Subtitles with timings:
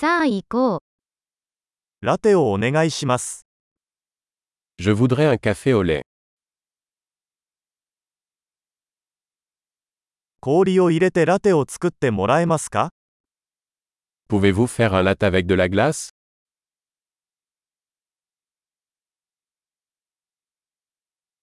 [0.00, 0.80] さあ行こう。
[2.00, 3.44] ラテをお願いします。
[4.78, 6.00] Je voudrais un café au lait.
[10.40, 12.94] 氷を入れてラテを作ってもらえますか
[14.30, 16.08] Pouvez-vous faire un latte avec de la glace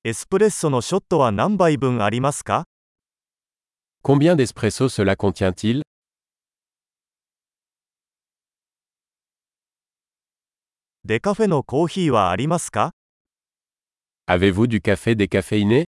[0.04, 2.64] エスプレッソのショットは何杯分ありますか
[4.04, 5.86] Combien d'espresso cela contient-il
[11.07, 12.92] デカフェのコーヒーはありますか
[14.29, 15.86] Avez-vous du café décaféiné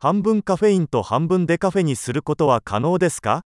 [0.00, 3.42] 半分カフェインと半分デカフェにすることは可能ですか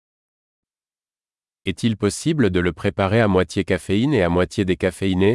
[1.65, 5.33] Est-il possible de le préparer à moitié caféine et à moitié décaféiné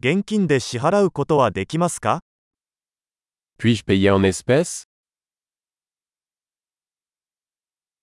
[0.00, 2.22] 現金で支払うことはできますか
[3.61, 4.85] Puis-je payer en espèces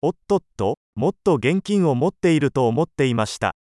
[0.03, 3.55] おっとっと、もっと現金を持っていると思っていました。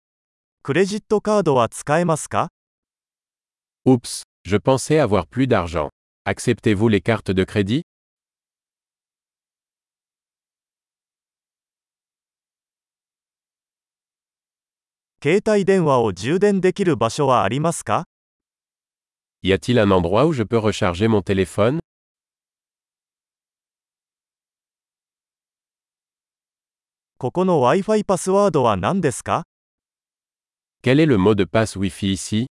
[0.63, 2.49] クレジットカードは使えますか
[3.85, 5.89] Oups, je pensais avoir plus d'argent.
[6.25, 7.83] Acceptez-vous les cartes de crédit
[15.23, 18.05] 携帯電話を充電できる場所はありますか
[19.43, 21.79] Y a-t-il un endroit où je peux recharger mon téléphone
[27.18, 29.44] ここの Wi-Fi パスワードは何ですか
[30.82, 32.46] Quel est le mot de passe Wi-Fi ici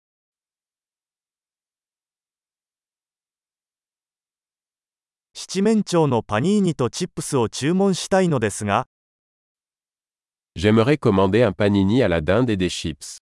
[5.35, 8.87] 七面鳥のパニーニとチップスを注文したいのですが、
[10.57, 13.19] J'aimerais commander un panini à la dinde et des chips.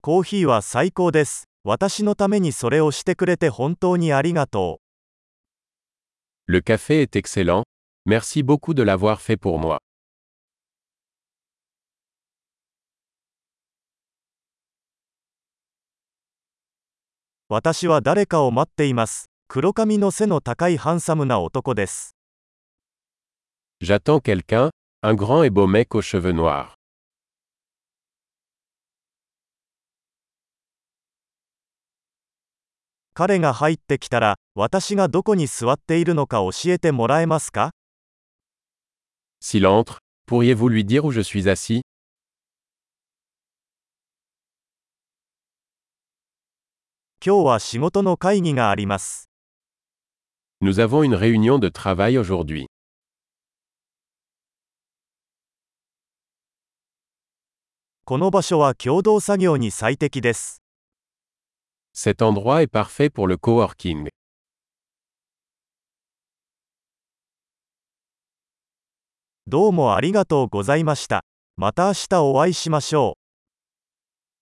[0.00, 1.44] コーヒーは最高です。
[1.62, 4.89] 私のためにそれをしてくれて本当にありがとう。
[6.52, 7.62] Le café est excellent,
[8.06, 9.78] merci beaucoup de l'avoir fait pour moi.
[23.80, 24.70] J'attends quelqu'un,
[25.04, 26.79] un grand et beau mec aux cheveux noirs.
[33.20, 37.72] 彼が入ってきたら、私がどこに座っているのか教えてもらえますか
[39.42, 41.82] S'il entre, pourriez-vous lui dire où je suis assis
[47.22, 49.28] 今日は仕事の会議があります。
[50.62, 52.64] Nous avons une réunion de travail aujourd'hui.
[58.06, 60.59] この場所は共同作業に最適です。
[61.92, 64.08] Cet endroit est parfait pour le coworking.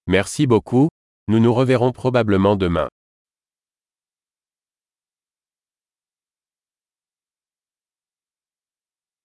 [0.07, 0.89] Merci beaucoup,
[1.29, 2.89] nous nous reverrons probablement demain.